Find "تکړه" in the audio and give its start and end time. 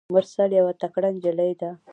0.81-1.09